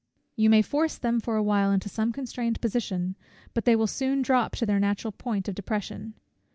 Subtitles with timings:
[0.35, 3.15] You may force them for a while into some constrained position,
[3.53, 6.15] but they will soon drop to their natural point of depression.